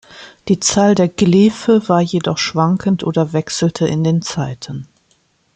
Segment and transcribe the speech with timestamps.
[0.47, 4.87] Die Zahl der Glefe war jedoch schwankend oder wechselte in den Zeiten.